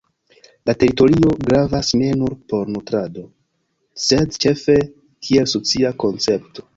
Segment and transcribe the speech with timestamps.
[0.69, 3.25] La teritorio gravas ne nur por nutrado
[4.07, 4.79] sed ĉefe
[5.29, 6.67] kiel socia koncepto.